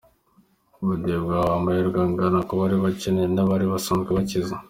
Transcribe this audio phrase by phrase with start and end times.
[0.81, 4.53] Ubudehe bwahaye amahirwe angana ku bari abakene n’abari basanzwe bakize.